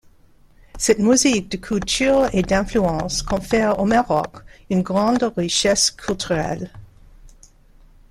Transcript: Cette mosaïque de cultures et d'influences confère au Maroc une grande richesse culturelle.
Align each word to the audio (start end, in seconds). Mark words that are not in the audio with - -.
Cette 0.79 0.97
mosaïque 0.97 1.47
de 1.51 1.57
cultures 1.57 2.27
et 2.33 2.41
d'influences 2.41 3.21
confère 3.21 3.79
au 3.79 3.85
Maroc 3.85 4.37
une 4.71 4.81
grande 4.81 5.31
richesse 5.37 5.91
culturelle. 5.91 6.71